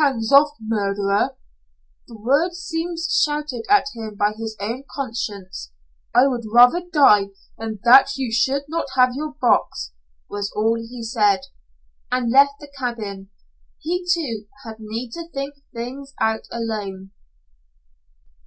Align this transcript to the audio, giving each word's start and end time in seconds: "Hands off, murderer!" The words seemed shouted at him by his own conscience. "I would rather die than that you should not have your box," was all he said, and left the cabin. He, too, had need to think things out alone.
"Hands 0.00 0.32
off, 0.32 0.52
murderer!" 0.62 1.36
The 2.08 2.16
words 2.18 2.60
seemed 2.60 2.96
shouted 3.00 3.66
at 3.68 3.84
him 3.92 4.16
by 4.16 4.32
his 4.32 4.56
own 4.58 4.84
conscience. 4.90 5.72
"I 6.14 6.26
would 6.26 6.44
rather 6.50 6.80
die 6.90 7.32
than 7.58 7.80
that 7.84 8.16
you 8.16 8.32
should 8.32 8.62
not 8.66 8.86
have 8.96 9.14
your 9.14 9.32
box," 9.42 9.92
was 10.26 10.50
all 10.56 10.76
he 10.80 11.02
said, 11.02 11.40
and 12.10 12.30
left 12.32 12.60
the 12.60 12.72
cabin. 12.78 13.28
He, 13.78 14.06
too, 14.10 14.46
had 14.64 14.76
need 14.78 15.10
to 15.10 15.28
think 15.28 15.56
things 15.74 16.14
out 16.18 16.46
alone. 16.50 17.10